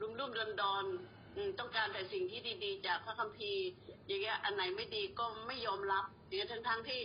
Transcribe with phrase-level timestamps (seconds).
[0.00, 3.64] รุ่มรุ่มดอนดอนๆอืมต้องการแต่สิ่งที่ดีๆ จากพระคัมภีร์
[4.06, 7.00] อย่างเงี้ยอันไหนไม่ดีก็ไม่ยอมรับอย่างเงี้ยทั้งทั้งๆที่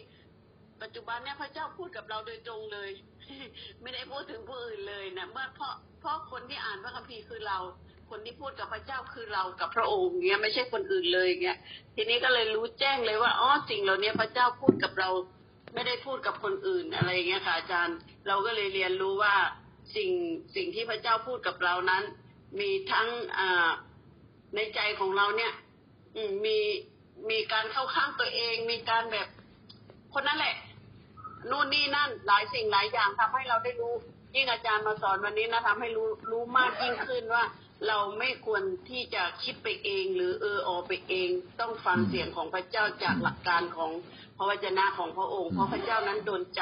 [0.82, 2.90] ปัจจุบันเนี่ยพระเจ้าพูดกับเราโดยตรงเลย
[3.82, 7.60] ไม่ได้พูดถึงผู้อื่นเลยนะเมื่อเพราะเพราะคนที่อ่านพระคัมภีร์คือเรา
[8.10, 11.58] คนที่พูดกับพระเจ้าคือเรากับพระองค์เงี้ยไม่ใช่คนอื่นเลยเงี้ย
[11.96, 15.10] ทีนี้ก็เลยรู้แจ้งเลยว่าอ๋อสิ่งเหล่านี้พระเจ้าพูดกับเรา
[15.74, 17.98] ไม่ได้พูดกับคนอื่นอะไรเงี้ยค่ะอาจารย์
[18.28, 19.36] เราก็เลยเรียนรู้ว่า
[19.96, 20.12] สิ่ง
[20.56, 22.04] สิ่งที่พระเจ้าพูดกับเรานั้น
[22.60, 23.40] มีทั้งอ
[24.56, 25.54] ในใจของเราเนี่ย
[26.16, 26.58] อืมมี
[27.30, 29.28] มีการเข้าข้างตัวเอง มีการแบบ
[30.14, 30.56] คนนั้นแหละ
[31.50, 33.94] นู่นนี่นั่นหลายสิ่งหลายอย่างทำให้เราได้รู้
[34.36, 37.44] ยิ่งอาจารย์มาสอนวันนี้นะทำให้รู้รู้มากยิ่งขึ้นว่า
[37.88, 43.92] เราไม่ควรที่จะคิดไปเอง หรือเออออไปเอง ต้องฟังอืมเสียงของพระเจ้าจากหลักการของ
[44.38, 46.62] พระวจนะของพระองค์ เพราะพระเจ้านั้นโดนใจ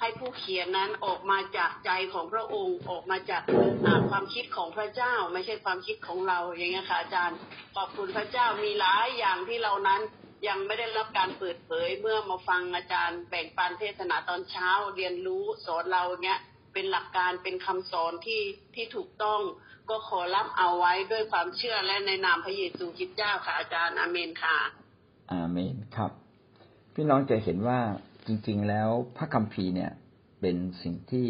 [0.00, 3.42] ให้ผู้เขียนนั้นออกมาจากใจของพระองค์ออกมาจาก
[3.86, 7.38] อ่าความคิดของพระเจ้า ไม่ใช่ความคิดของเราอย่างเงี้ยค่ะอาจารย์
[7.76, 10.00] ขอบคุณพระเจ้ามีหลายอย่างที่เรานั้น
[10.48, 16.38] ยังไม่ได้รับการเปิดเผยเมื่อมาฟังอาจารย์แบ่งปันเทศนาตอนเช้าเรียนรู้สอนเราเนี้ย
[16.74, 18.42] เป็นหลักการเป็นคำสอนที่
[18.74, 19.40] ที่ถูกต้อง
[19.90, 24.56] ก็ขอรับเอาไว้ด้วยความเชื่อและในนามพระเยซูคริสต์เจ้าค่ะอาจารย์อาเมนค่ะ
[25.32, 26.10] อาเมนครับ
[26.94, 27.80] พี่น้องจะเห็นว่า
[28.26, 29.92] จริง ๆ แล้วพระคัมภีร์เนี่ย
[30.40, 31.26] เป็นสิ่งที่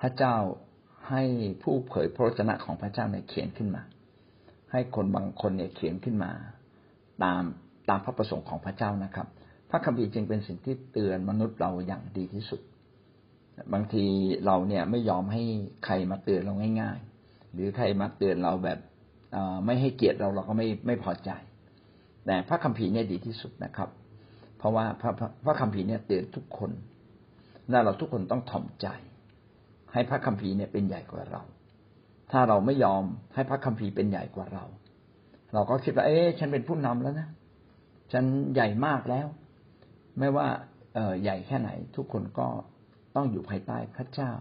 [0.00, 0.36] พระเจ้า
[1.10, 1.22] ให้
[1.62, 3.82] ผู้เผยพระวจนะของพระเจ้าเนี่ยเขียนขึ้นมา
[4.72, 6.32] ให้คนบางคนเนี่ยเขียนขึ้นมา
[7.22, 7.42] ตาม
[7.88, 9.26] ตามพระประสงค์ของพระเจ้านะครับ
[9.70, 12.60] พระคัมภีร์จึงเป็นสิ่งที่เตือนมนุษย์เราอย่างดีที่สุด
[13.72, 14.04] บางที
[14.46, 15.42] เราเนี่ยไม่ยอมให้
[15.84, 17.10] ใครมาเตือนเราง่าย ๆ
[17.52, 18.78] หรือใครมาเตือนเราแบบ
[19.64, 21.30] ไม่ให้เกียรติเราเราก็ไม่ไม่พอใจ
[22.26, 23.88] แต่พระคัมภีร์เนี่ยดีที่สุดนะครับ
[24.58, 25.12] เพราะว่าพระ
[25.44, 26.70] พระคัมภีร์เนี่ยเตือนทุกคน
[27.70, 28.86] และเราทุกคนต้องถ่อมใจ
[29.92, 31.42] ให้พระคัมภีร์เนี่ยเป็นใหญ่กว่าเรา
[32.32, 33.02] ถ้าเราไม่ยอม
[33.34, 34.64] ให้พระคัมภีร์เป็นใหญ่กว่าเรา
[35.54, 37.28] เราก็คิดว่า เอ๊ะฉันเป็นผู้นำแล้วนะ
[38.12, 39.26] ฉันใหญ่มากแล้ว
[40.18, 40.48] ไม่ว่า
[40.94, 42.46] เออใหญ่แค่ไหน ทุกคนก็
[43.16, 44.32] ต้องอยู่ภายใต้พระเจ้า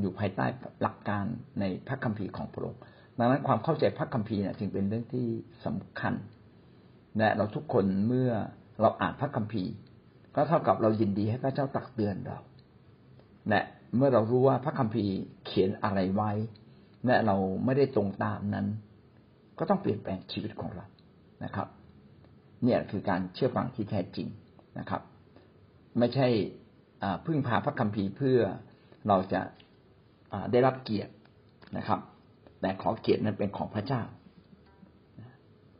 [0.00, 0.46] อยู่ภายใต้
[0.82, 1.24] หลักการ
[1.60, 2.80] ในพระคัมภีร์ของพระองค์
[3.18, 5.26] ดังนั้นความเข้าใจพระคัมภีร์เนี่ยจึงเป็นเรื่องที่
[5.66, 6.14] สำคัญ
[7.18, 8.30] และเราทุกคนเมื่อ
[8.80, 9.72] เราอ่านพระคัมภีร์
[10.34, 12.38] ก็เท่ากับเรายินดีให้พระเจ้าตักเตือนเรา
[13.48, 13.60] และ
[13.96, 15.14] เมื่อเรารู้ว่าพระคัมภีร์
[15.46, 16.32] เขียนอะไรไว้
[17.06, 18.66] และเราไม่ได้ตรงตามนั้น
[19.58, 20.86] ก็ต้องเปลี่ยนแปลงชีวิตของเรา
[21.44, 21.68] นะครับ
[22.64, 24.28] เนี่ยคือการเชื่อฟังที่แท้จริง
[24.78, 25.02] นะครับ
[25.98, 26.28] ไม่ใช่
[27.26, 28.38] พึ่งพาพระคัมภีร์เพื่อ
[29.08, 29.40] เราจะ
[30.52, 31.12] ได้รับเกียรติ
[31.76, 32.00] นะครับ
[32.60, 34.02] แต่ขอเกียรตินั้นเป็นของพระเจ้า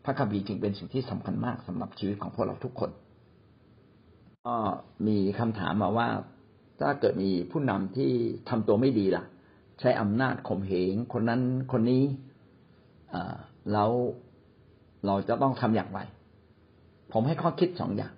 [0.04, 2.90] พระคัมภีร์จึงเป็นสิ่งที่สำคัญมากสำหรับชีวิตของพวกเราทุกคน
[4.46, 4.56] ก็
[5.06, 6.08] มีคำถามมาว่า
[6.80, 8.10] ถ้าเกิดมีผู้นำที่
[8.48, 9.24] ทำตัวไม่ดีล่ะ
[9.80, 11.42] ใช้อำนาจข่มเหงคนนั้น
[11.72, 12.04] คนนี้
[13.72, 13.90] แล้ว
[15.06, 16.00] เราจะต้องทำอย่างไร
[17.12, 18.12] ผมให้ข้อคิดสองอย่าง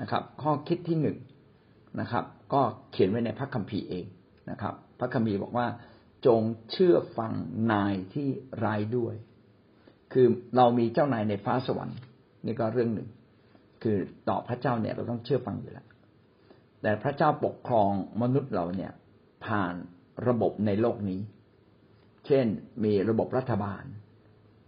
[0.00, 1.18] นะครับ ข้อคิดที่หนึ่ง
[2.00, 2.60] นะครับ ก็
[2.92, 4.04] เขียนไว้ในพระคัมภีร์เอง
[4.50, 5.66] นะครับ พระคัมภีร์บอกว่า
[6.26, 7.32] จงเชื่อฟัง
[7.72, 8.28] นายที่
[8.64, 9.14] ร้ายด้วย
[10.12, 10.26] คือ
[10.56, 11.98] เรามีเจ้านายในฟ้าสวรรค์
[12.46, 13.08] นี่ก็เรื่องหนึ่ง
[13.82, 13.96] คือ
[14.28, 15.86] ต่อพระเจ้าเนี่ยเราต้องเชื่อฟังอยู่แล้ว
[16.82, 17.90] แต่พระเจ้าปกครอง
[18.22, 18.92] มนุษย์เราเนี่ย
[19.44, 19.74] ผ่าน
[20.28, 21.20] ระบบในโลกนี้
[22.26, 22.46] เช่น
[22.84, 23.84] มีระบบรัฐบาล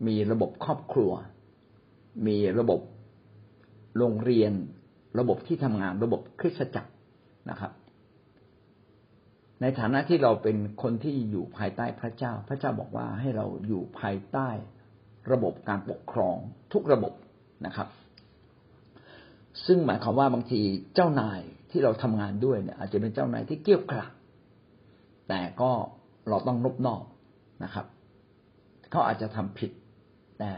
[0.06, 1.12] มีระบบครอบครัว
[2.26, 2.80] มีระบบ
[3.98, 4.52] โรงเรียน
[5.18, 6.92] ระบบที่ทำงาน ระบบคริสตจักร
[7.50, 7.72] นะครับ
[9.60, 14.48] ในฐานะที่เราเป็นคนที่อยู่ภายใต้พระเจ้า พระเจ้าบอกว่าให้เราอยู่ภายใต้
[15.32, 16.36] ระบบการปกครอง
[16.72, 17.12] ทุกระบบ
[17.66, 17.88] นะครับ
[19.66, 20.60] ซึ่งหมายความว่าบางที
[20.94, 24.12] เจ้านายที่เราทำงานด้วยเนี่ย อาจจะเป็นเจ้านายที่เกี้ยวกราด
[25.28, 25.70] แต่ก็
[26.28, 27.02] เราต้องนบนอบ
[27.64, 27.86] นะครับ
[28.90, 29.70] เขาอาจจะทำผิด
[30.38, 30.50] แต่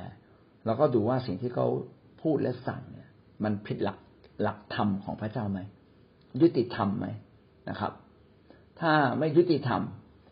[0.64, 1.66] เราก็ดูว่าสิ่งที่เขา
[2.22, 3.08] พูดและสั่งเนี่ย
[3.44, 3.98] มันผิดหลัก
[4.42, 5.60] หลักธรรมของพระเจ้าไหม
[6.41, 7.06] ยุติธรรมไหม
[7.71, 7.92] นะครับ
[8.82, 9.82] ถ้าไม่ยุติธรรม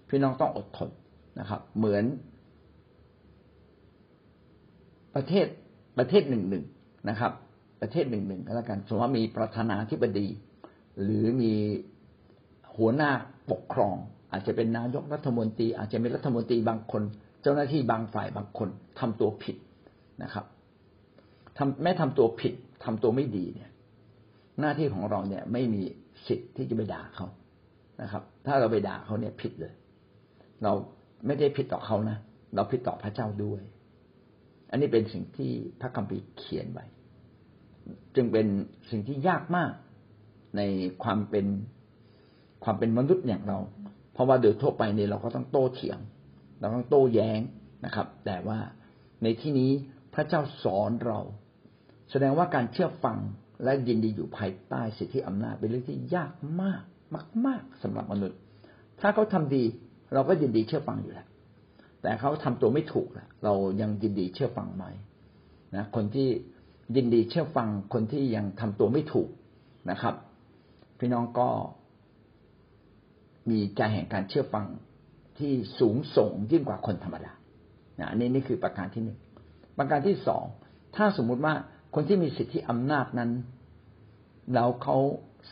[0.09, 0.91] พี่น้องต้องอดทน
[1.41, 2.05] นะครับ เหมือน
[5.15, 5.47] ประเทศ
[5.99, 6.65] ประเทศหนึ่งหนึ่ง
[7.09, 7.33] นะครับ
[7.81, 10.27] ประเทศหนึ่งหนึ่งก็แล้วกันสมมติว่ามีประธานาธิบดี
[11.03, 11.53] หรือมี
[12.77, 13.11] หัวหน้า
[13.51, 13.95] ปกครอง
[14.33, 17.03] อาจจะเป็นนายกรัฐมนตรี อาจจะเป็นรัฐมนตรีบางคน
[17.43, 18.69] เจ้าหน้าที่บางฝ่ายบางคน
[19.01, 19.57] ทำตัวผิด
[20.23, 20.45] นะครับ
[21.57, 22.55] ทำแม้ทำตัวผิด
[22.85, 23.71] ทำตัวไม่ดีเนี่ย
[24.61, 25.83] หน้าที่ของเราเนี่ยไม่มี
[26.27, 27.27] สิทธิ์ที่จะไปด่าเขา
[28.03, 29.73] นะครับ ถ้าเราไปด่าเขาเนี่ยผิดเลย
[30.63, 30.73] เรา
[31.27, 32.19] ไม่ได้ผิดต่อเขานะ
[32.55, 33.63] เราผิดต่อพระเจ้าด้วย
[34.71, 36.87] อันนี้เป็นสิ่งที่พระคัมภีร์เขียนไว้
[38.15, 38.47] จึงเป็น
[38.91, 39.73] สิ่งที่ยากมาก
[40.57, 40.61] ใน
[41.03, 41.47] ความเป็น
[42.65, 43.59] ความเป็นมนุษย์อย่างเรา
[44.13, 45.99] เพราะว่าโดยทั่วไปเนี่ยเราก็ต้องโต้เถียง
[46.61, 47.41] เราต้องโต้แย้ง
[47.85, 48.59] นะครับ แต่ว่า
[49.23, 49.71] ในที่นี้
[50.15, 51.21] พระเจ้าสอนเรา
[52.11, 53.19] แสดงว่าการเชื่อฟัง
[53.65, 56.33] และยินดีอยู่ภายใต้สิทธิอำนาจเป็นเรื่องที่ยาก
[56.63, 56.83] มาก
[57.47, 58.39] มาก ๆสำหรับมนุษย์
[59.01, 59.63] ถ้าเขาทำดี
[60.15, 61.27] เราก็ยินดีเชื่อฟังอยู่แล้ว
[62.03, 64.85] แต่เขาทำตัวไม่ถูกละเรายังยินดีเชื่อฟังไหม
[65.77, 66.29] นะคนที่
[66.97, 69.29] ยินดีเชื่อฟังคนที่ยังทำตัวไม่ถูก
[69.91, 70.15] นะครับ
[70.99, 71.49] พี่น้องก็
[73.51, 74.67] มีใจแห่งการเชื่อฟัง
[75.39, 77.33] ที่สูงส่งยิ่งกว่าคนธรรมดา
[78.01, 79.19] นะนี่นี่คือประการที่หนึ่ง
[79.79, 80.45] ประการที่สอง
[80.97, 81.55] ถ้าสมมุติว่า
[81.95, 83.31] คนที่มีสิทธิอำนาจนั้น
[84.55, 84.97] แล้วเขา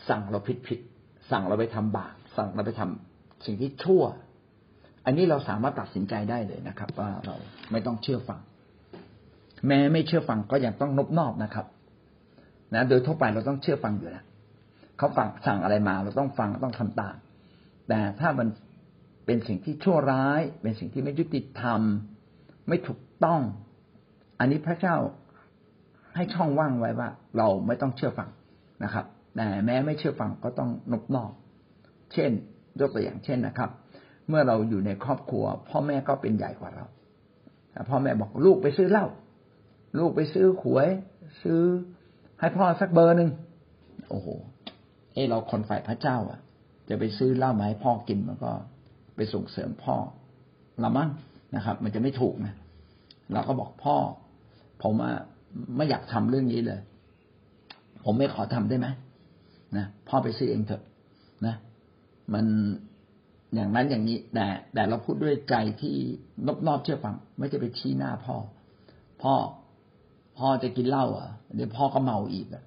[0.09, 0.79] สั่งเราผิดผิด
[1.31, 4.03] สั่งเราไปทำบาปสั่งเราไปทำสิ่งที่ชั่ว
[5.05, 7.35] อันนี้เราสามารถตัดสินใจได้เลยนะครับ ว่าเรา
[7.71, 8.39] ไม่ต้องเชื่อฟัง
[9.67, 11.65] แม้ไม่เชื่อฟังก็ยังต้องนบนอบนะครับ
[12.73, 14.25] นะโดยทั่วไปเราต้องเชื่อฟังอยู่แล้ว
[14.97, 17.15] เขาฟังสั่งอะไรมา เราต้องฟังต้องทำตาม
[17.89, 18.47] แต่ถ้ามัน
[19.25, 21.81] เป็นสิ่งที่ชั่วร้าย เป็นสิ่งที่ไม่ยุติธรรม
[22.67, 23.41] ไม่ถูกต้อง
[24.39, 24.95] อันนี้พระเจ้า
[26.15, 28.29] ให้ช่องว่างไว้ว่า เราไม่ต้องเชื่อฟัง
[28.83, 29.05] นะครับ
[29.41, 31.31] แต่แม้ไม่เชื่อฟังก็ต้องนบนอบ
[32.13, 32.31] เช่น
[32.79, 33.69] ยกตัวอย่างเช่นนะครับ
[34.29, 36.85] เมื่อเราอยู่ในครอบครัว พ่อแม่ก็เป็นใหญ่กว่าเรา
[37.89, 39.05] พ่อแม่บอกลูกไปซื้อเหล้า
[39.97, 40.87] ลูกไปซื้อหวย
[41.43, 41.61] ซื้อ
[42.39, 43.29] ให้พ่อสักเบอร์หนึ่ง
[44.09, 44.27] โอ้โห
[45.13, 46.39] เออเราคนฝ่ายพระเจ้า อะ
[46.89, 48.51] จะไปซื้อเหล้ามาให้พ่อกินมันก็
[49.15, 49.95] ไปส่งเสริมพ่อ
[50.83, 51.09] ละมั้ง
[51.55, 52.53] นะครับ มันจะไม่ถูกนะ
[53.33, 53.95] เราก็บอกพ่อ
[54.83, 55.15] ผมอะ
[55.75, 56.79] ไม่อยากทำเรื่องนี้เลย
[58.05, 58.87] ผมไม่ขอทำได้ไหม
[59.77, 60.83] นะพ่อไปซื้อเองเถอะ
[61.45, 61.55] นะ
[62.33, 62.45] มัน
[63.53, 65.95] อย่างนั้นอย่างนี้ แต่แต่เราพูดด้วยใจที่
[66.47, 68.35] นบนอบเชื่อฟังไม่จะไปชี้หน้าพ่อ
[69.21, 69.35] พ่อ
[70.37, 72.63] พ่อจะกินเหล้าอะเดี๋ยวพ่อก็เมาอีกอะ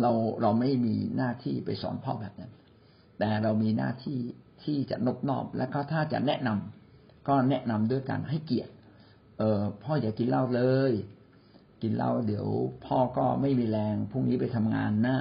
[0.00, 0.12] เรา
[0.42, 2.52] เราไม่มีหน้าที่ไปสอนพ่อแบบนั้น
[3.18, 4.18] แต่เรามีหน้าที่
[4.62, 8.72] ที่จะนบนอบและก็ถ้าจะแนะนำก็แนะนำด้วยการให้เกียรติ
[9.38, 10.92] เออพ่ออย่ากินเหล้าเลย
[11.82, 12.46] กินเหล้าเดี๋ยว
[12.86, 15.18] พ่อก็ไม่มีแรงพรุ่งนี้ไปทำงานหน้า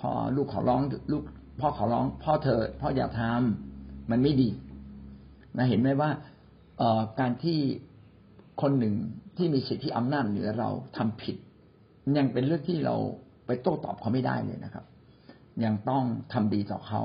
[0.00, 0.82] พ่อลูกขอร้อง
[1.12, 1.22] ลูก
[1.60, 4.48] พ่อขอร้อง พ่อเธอพ่ออย่าทำมันไม่ดี
[5.56, 6.10] นะเห็นไหมว่า
[6.78, 7.58] เออการที่
[8.62, 8.94] คนหนึ่ง
[9.36, 11.36] ที่มีสิทธิอำนาจเหนือเราทำผิด
[12.18, 12.96] ยังเป็นเรื่องที่เรา
[13.46, 14.84] ไปโต้ตอบเขาไม่ได้เลยนะครับ
[15.64, 17.02] ยังต้องทำดีต่อเขา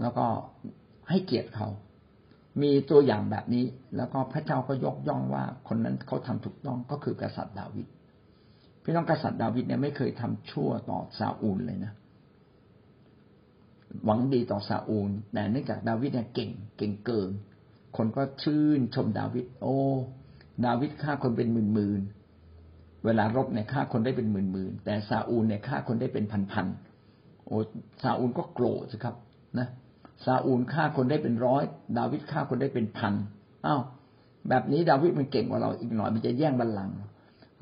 [0.00, 0.26] แล้วก็
[1.08, 1.68] ให้เกียรติเขา
[2.62, 3.64] มีตัวอย่างแบบนี้
[3.96, 7.86] แล้วก็พระเจ้าก็ยกย่องว่าคนนั้นเขาทำถูกต้องก็คือกษัตริย์ดาวิด
[8.82, 11.92] พี่น้องกษัตริย์ดาวิดเนี่ยไม่เคยทำชั่วต่อซาอูลเลยนะ
[14.04, 17.30] หวังดีต่อซาอูลแต่เนื่องจากดาวิดเนี่ยเก่งเก่งเกิน
[17.96, 19.76] คนก็ชื่นชมดาวิดโอ้
[20.66, 22.00] ดาวิดฆ่าคนเป็นหมื่นหมื่น
[23.04, 26.66] เวลารบเนี่ยฆ่าคนได้เป็นหมื่นหมื่นแต่ซาอูลเนี่ยฆ่าคนได้เป็นพันพัน
[27.46, 27.56] โอ้
[28.02, 29.14] ซาอูลก็โกรธสิครับ
[29.58, 29.68] นะ
[30.24, 31.62] ซาอูลฆ่าคนได้เป็นร้อย
[31.98, 33.14] ดาวิดฆ่าคนได้เป็นพัน
[33.66, 33.80] อ้าว
[34.48, 36.96] แบบนี้ดาวิดมันเก่งกว่าเราอีกหน่อยมันจะแย่งบัลลังก์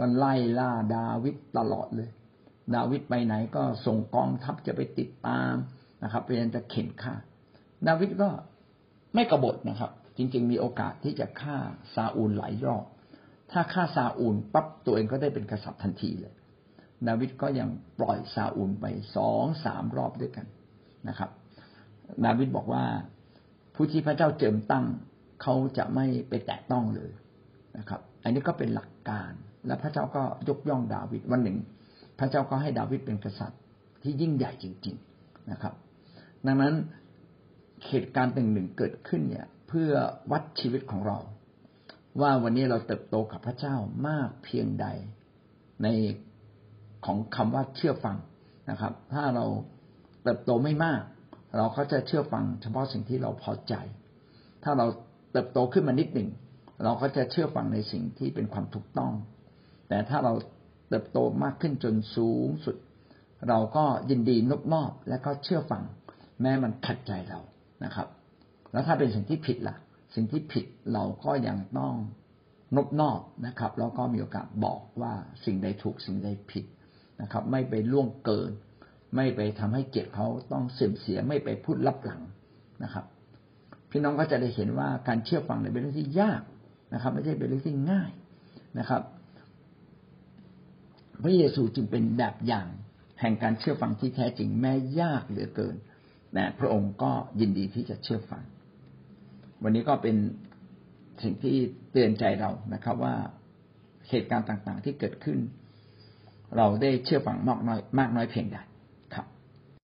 [0.00, 2.08] มันไล่ล่าดาวิดตลอดเลย
[2.74, 5.54] ดาวิดไปไหนก็ส่งกองทัพจะไปติดตาม
[6.06, 7.14] นะครับพยายามจะเข็นฆ่า
[7.88, 8.28] ดาวิดก็
[9.14, 11.56] ไม่กบฏนะครับ จริง ๆ มีโอกาสที่จะฆ่า
[11.94, 12.84] ซาอูลหลายรอบ
[13.52, 16.34] ถ้าฆ่าซาอูลปั๊บตัวเองก็ได้เป็นกษัตริย์ทันทีเลย
[17.08, 17.68] ดาวิดก็ยัง
[17.98, 18.84] ปล่อยซาอูลไป
[19.16, 20.46] สองสามรอบด้วยกัน
[21.08, 21.30] นะครับ
[22.24, 22.84] ดาวิดบอกว่า
[23.74, 24.84] ผู้ที่พระเจ้าเจิมตั้ง
[25.42, 27.10] เขาจะไม่ไปแตะต้องเลย
[27.78, 29.32] นะครับ อันนี้ก็เป็นหลักการ
[29.66, 31.58] และพระเจ้าก็ยกย่องดาวิดวันหนึ่ง
[32.18, 33.60] พระเจ้าก็ให้ดาวิดเป็นกษัตริย์
[34.02, 35.74] ที่ยิ่งใหญ่จริง ๆนะครับ
[36.46, 36.74] ดังนั้น
[37.88, 39.90] เหตุการณ์หนึ่งหนึ่งเกิดขึ้นเนี่ย เพื่อ
[40.30, 41.18] วัดชีวิตของเรา
[42.20, 43.76] ว่าวันนี้เราเติบโตกับพระเจ้า
[44.08, 44.86] มากเพียงใด
[45.82, 45.88] ใน
[47.06, 48.16] ของคำว่าเชื่อฟัง
[48.70, 49.46] นะครับ ถ้าเรา
[50.22, 51.02] เติบโตไม่มาก
[51.56, 53.74] เราก็จะเชื่อฟัง เฉพาะสิ่งที่เราพอใจ
[54.64, 54.86] ถ้าเรา
[55.32, 56.28] เติบโตขึ้นมานิดหนึ่ง
[56.84, 59.12] เราก็จะเชื่อฟังในสิ่งที่เป็นความถูกต้อง
[59.88, 60.32] แต่ถ้าเรา
[60.88, 62.76] เติบโตมากขึ้นจนสูงสุด
[63.48, 65.82] เราก็ยินดีนบนอบและก็เชื่อฟัง
[66.40, 67.40] แม้มันขัดใจเรา
[67.84, 68.08] นะครับ
[68.72, 69.76] แล้วถ้าเป็นสิ่งที่ผิดล่ะ
[70.14, 71.94] สิ่งที่ผิดเราก็ยังต้อง
[72.76, 75.12] นบนอบนะครับ แล้วก็มีโอกาสบอกว่า
[75.44, 76.64] สิ่งใดถูกสิ่งใดผิด
[77.22, 78.50] นะครับ ไม่ไปล่วงเกิน
[79.16, 82.22] ไม่ไปทำให้เกียรติเขาต้องเสื่อมเสียไม่ไปพูดลับหลัง
[82.84, 83.04] นะครับ
[83.90, 86.42] พี่น้องก็จะได้เห็นว่าการเชื่อฟังเป็นเรื่องที่ยาก
[86.94, 88.10] นะครับ ไม่ใช่เป็นเรื่องที่ง่าย
[88.78, 89.02] นะครับ
[91.22, 92.68] พระเยซูจึงเป็นแบบอย่าง
[93.20, 95.76] แห่งการเชื่อฟังที่แท้จริงแม้ยากเหลือเกิน
[96.36, 98.42] แต่พระองค์ก็ยินดีที่จะเชื่อฟัง
[99.62, 100.16] วันนี้ก็เป็น
[101.22, 101.56] สิ่งที่
[101.92, 103.14] เตือนใจเรานะครับว่า
[104.10, 105.38] เหตุการณ์ต่างๆที่เกิดขึ้น
[106.56, 108.58] เราได้เชื่อฟังมากน้อยมากน้อยเพียงใด
[109.14, 109.26] ครับ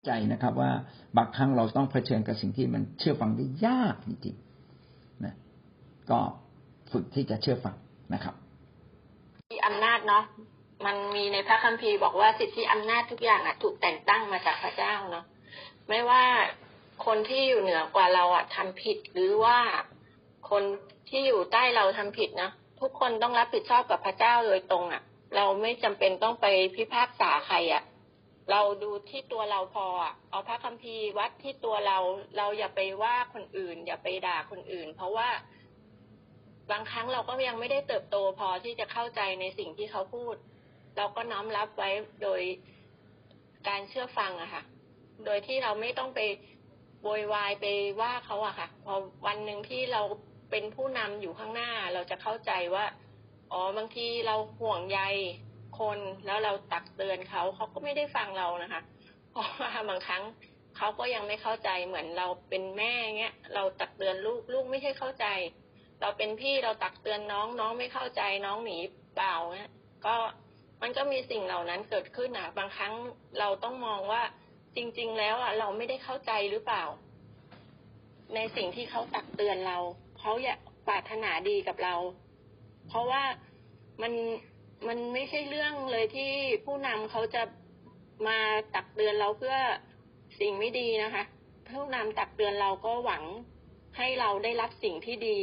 [0.06, 0.70] ใจนะครับว่า
[1.16, 5.34] บางครั้งเราต้องเผชิญกับสิ่งที่มันเชื่อฟังได้ยากจริงๆนะ
[6.10, 6.18] ก็
[6.92, 7.76] ฝึกที่จะเชื่อฟัง
[8.14, 8.34] นะครับ
[9.50, 10.24] ที่อำนาจเนาะ
[10.86, 15.24] มันมีในพระคัมภีร์บอกว่าสิทธิอำนาจทุกอย่างอะถูกแต่งตั้งมาจากพระเจ้าเนาะ
[15.88, 16.24] ไม่ว่า
[17.06, 19.58] คนที่อยู่เหนือกว่าเราอะทำผิด หรือว่า
[20.50, 20.62] คน
[21.08, 25.02] ที่อยู่ใต้เราทำผิดนะทุกคนต้องรับผิดชอบกับพระเจ้าโดยตรงอะ
[25.36, 26.46] เราไม่จำเป็นต้องไป
[26.76, 27.82] พิพากษาใครอะ
[28.50, 31.98] เราดูที่ตัวเราพออะเอาพระคัมภีร์วัดที่ตัวเรา
[32.36, 35.28] เราอย่าไปว่าคนอื่น อย่าไปด่าคนอื่น เพราะว่า
[36.70, 40.34] บางครั้งเราก็ยังไม่ได้เติบโตพอที่จะเข้าใจในสิ่งที่เขาพูด
[40.96, 41.90] เราก็น้อมรับไว้
[42.22, 42.42] โดย
[43.68, 44.62] การเชื่อฟังอะค่ะ
[45.24, 46.20] โดยที่เราไม่ต้องไป
[47.02, 47.64] โวยวายไป
[48.00, 48.94] ว่าเขาอะค่ะ พอ
[49.26, 50.02] วันหนึ่งที่เรา
[50.50, 52.84] เป็นผู้นำอยู่ข้างหน้า เราจะเข้าใจว่า
[53.52, 55.00] อ๋อบางทีเราห่วงใย
[55.78, 58.82] คนแล้วเราตักเตือนเขาเขาก็ไม่ได้ฟังเรานะคะ
[59.30, 60.22] เพราะว่าบางครั้ง
[60.76, 65.26] เขาก็ยังไม่เข้าใจเหมือนเราเป็นแม่เงี้ย เราตักเตือนลูกลูกไม่ใช่เข้าใจ
[66.00, 68.78] เราเป็นพี่เราตักเตือนน้องน้องไม่เข้าใจน้องหนี
[69.16, 69.70] เปล่าเนี่ย
[70.06, 70.14] ก็
[70.82, 72.92] มันก็มีสิ่งเหล่านั้นเกิดขึ้นอะ บางครั้ง
[73.38, 74.22] เราต้องมองว่า
[74.76, 76.84] จริง ๆ แล้วอะเราไม่ได้เข้าใจหรือเปล่า
[78.34, 79.78] ในสิ่งที่เขาตักเตือนเรา
[80.18, 81.94] เขาอยากปรารถนาดีกับเรา
[82.88, 83.22] เพราะว่า
[84.02, 84.12] มัน
[84.88, 86.30] มันไม่ใช่เรื่องเลยที่
[86.64, 87.42] ผู้นำเขาจะ
[88.26, 88.38] มา
[88.74, 89.56] ตักเตือนเราเพื่อ
[90.40, 91.24] สิ่งไม่ดีนะคะ
[91.68, 93.24] ผู้นำตักเตือนเราก็หวัง
[93.96, 95.38] ให้เราได้รับสิ่งที่ดี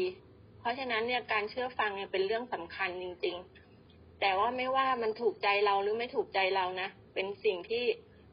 [0.60, 3.36] เพราะฉะนั้นเนี่ยการเชื่อฟังเนี่ยเป็นเรื่องสำคัญจริง
[3.80, 7.84] ๆ แต่ว่าไม่ว่ามันถูกใจเราหรือไม่ถูกใจเรานะเป็นสิ่งที่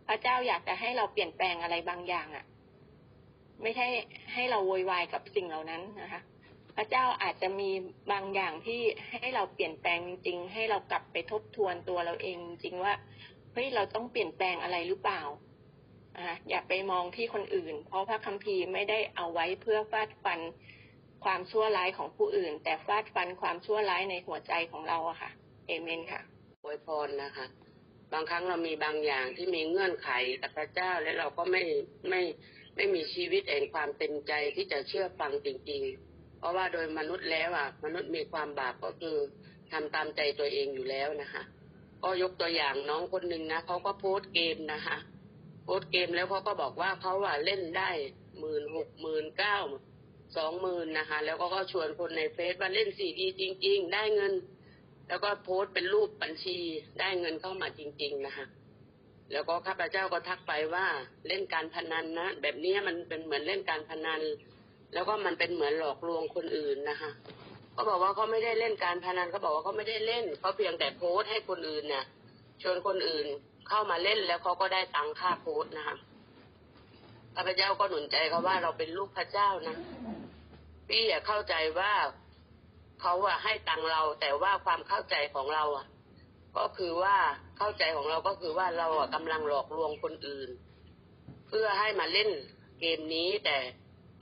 [0.06, 2.44] พระเจ้าอยากจะให้เราเปลี่ยนแปลงอะไรบางอย่างอะ่ะ
[3.62, 3.86] ไม่ใช่
[4.34, 6.20] ให้เราโวยวายกับสิ่งเหล่านั้นนะคะ
[6.76, 7.70] พระเจ้าอาจจะมี
[8.12, 8.80] บางอย่างที่
[9.20, 12.94] ให้เราเปลี่ยนแปลงจริง ๆ ให้เรากลับไปทบทวนตัวเราเองจริงว่า
[13.52, 15.22] เฮ้ยเราต้องเปลี่ยนแปลงอะไรหรือเปล่า
[16.16, 20.40] อ่าอย่าไปมองที่คนอื่น เพราะพระคัมภีร์ไม่ได้เอาไว้เพื่อฟาดฟัน
[21.24, 25.30] ความชั่วร้ายของผู้อื่น แต่ฟาดฟันความชั่วร้ายในหัวใจของเราอะค่ะ
[25.66, 26.20] เอเมนค่ะ
[26.62, 27.46] อวยพรนะคะ
[28.12, 30.10] บางครั้งเรามีบางอย่างที่มีเงื่อนไข
[30.42, 31.62] กับพระเจ้าและเราก็ไม่
[32.08, 32.22] ไม่
[32.76, 39.16] ไม่มีชีวิตแห่งความเต็มใจที่จะเชื่อฟังจริงๆ เพราะว่าโดยมนุษย์แล้วอะ มนุษย์มีความบาปก็คือ
[39.72, 41.42] ทำตามใจตัวเองอยู่แล้วนะคะ
[42.02, 44.98] ก็ยกตัวอย่างน้องคนหนึ่งนะเขาก็โพสเกมนะคะ
[45.64, 47.90] โพสเกมแล้วเขาก็บอกว่าเขาว่าเล่นได้
[48.38, 49.58] หมื่นหกหมื่นเก้า
[50.36, 54.32] สองหมื่นนะคะ แล้วก็ก็ชวนคนในเฟซว่าเล่นสี่ดีจริง ๆ ได้เงิน
[55.08, 56.58] แล้วก็โพสต์เป็นรูปบัญชี
[57.00, 58.46] ได้เงินเข้ามาจริง ๆ นะคะ
[59.32, 60.86] แล้วก็ข้าพเจ้าก็ทักไปว่า
[61.28, 64.20] เล่นการพนันนะแบบนี้มันเป็นเหมือนเล่นการพนัน
[64.94, 67.10] แล้วก็มันเป็นเหมือนหลอกลวงคนอื่นนะคะ
[67.76, 72.04] ก็บอกว่าเขาไม่ได้เล่นการพนันเขาบอกว่าเขาไม่ได้เล่นเขาเพียงแต่โพสต์ให้คนอื่นเนี่ย
[72.62, 73.26] ชวนคนอื่น
[73.68, 75.96] เข้ามาเล่นแล้วเขาก็ได้ตังค่าโพสต์นะคะ
[77.34, 79.76] ข้าพเจ้าก็หนุนใจเขาว่าเราเป็นลูกพระเจ้านะ
[80.88, 81.92] พี่อย่าเข้าใจว่า
[83.08, 85.86] เขาอะให้ตังเรา แต่ว่าความเข้าใจของเราอะ
[86.58, 87.16] ก็คือว่า
[87.58, 90.50] เข้าใจของเราก็คือว่าเราอะกำลังหลอกลวงคนอื่น
[91.48, 92.30] เพื่อให้มาเล่น
[92.80, 93.58] เกมนี้แต่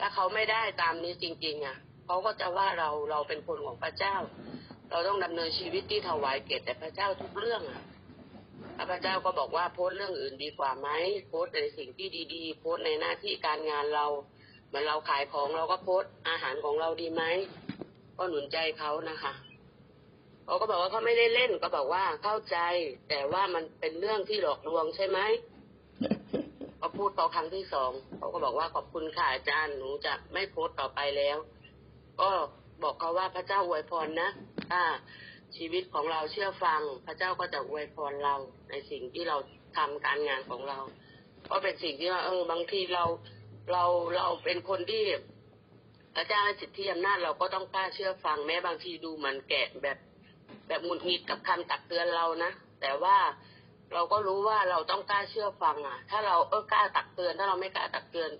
[0.00, 1.76] ถ้าเขาไม่ได้ตามนี้จริง ๆอะ
[2.06, 4.16] เขาก็จะว่าเราเราเป็นคนของพระเจ้า
[4.90, 7.82] เราต้องดำเนินชีวิตที่ถวายเกียรติแด่พระเจ้าทุกเรื่องอะ
[8.90, 10.88] พระเจ้าก็บอกว่าโพสต์เรื่องอื่นดีกว่าไหม
[11.28, 14.06] โพสต์ในสิ่งที่ดี ๆ โพสต์ในหน้าที่การงานเรา
[14.66, 17.22] เหมือนเราขายของเราก็โพสต์อาหารของเราดีไหม
[18.16, 19.33] ก็หนุนใจเขานะคะ
[20.44, 22.59] เขาก็บอกว่าเขาไม่ได้เล่นก็บอกว่าเข้าใจ
[23.09, 25.18] แต่ว่ามันเป็นเรื่องที่หลอกลวงใช่ไหม
[26.78, 31.37] พอพูดพอครั้งที่สองเขาก็บอกว่าขอบคุณค่ะอาจารย์หนูจะไม่โพสต์ต่อไปแล้ว
[32.21, 32.30] ก็
[32.83, 34.30] บอกเขาว่าพระเจ้าอวยพรนะ
[34.71, 34.80] ถ้า
[35.56, 38.35] ชีวิตของเราเชื่อฟัง พระเจ้าก็จะอวยพรเรา
[38.71, 39.37] ในสิ่งที่เรา
[39.76, 40.78] ทำการงานของเรา
[41.50, 43.04] ก็เป็นสิ่งที่ว่าเออบางทีเรา
[43.73, 43.85] เรา
[44.16, 45.04] เราเป็นคนที่
[46.14, 49.99] พระเจ้าให้สิทธิอำนาจเราก็ต้องกล้าเชื่อฟังแม้บางทีดูเหมือนแกะแบบ
[50.68, 53.16] แบบหงุดหงิดกับคำตักเตือนเรานะแต่ว่า
[53.92, 58.30] เราก็รู้ว่าเราต้องกล้าเชื่อฟังอะ ถ้าเราเออกล้าตักเตือน ถ้าเราไม่กล้าตักเตือน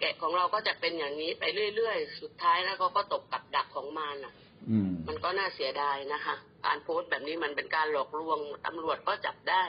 [0.00, 4.32] แกะของเราก็จะเป็นอย่างนี้ไปเรื่อยๆ สุดท้ายแล้วเขาก็ตกกับดักของมารอะ
[4.70, 6.34] อืมมันก็น่าเสียดายนะคะ
[6.66, 9.64] การโพสต์แบบนี้มันเป็นการหลอกลวงตำรวจก็จับได้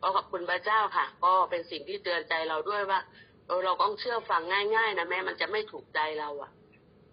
[0.00, 3.00] ก็ขอบคุณพระเจ้าค่ะ ก็เป็นสิ่งที่เตือนใจเราด้วยว่า
[3.46, 4.42] เออเราต้องเชื่อฟัง
[4.76, 6.50] ง่าย ๆ นะแม้มันจะไม่ถูกใจเราอะ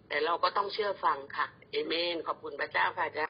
[0.09, 3.27] แต่เราก็ต้องเชื่อฟังค่ะเอเมนขอบคุณพระเจ้าค่ะอาจาร